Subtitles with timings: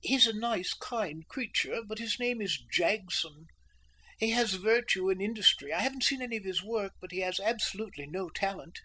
[0.00, 3.46] "He's a nice, kind creature, but his name is Jagson.
[4.16, 5.72] He has virtue and industry.
[5.72, 8.78] I haven't seen any of his work, but he has absolutely no talent."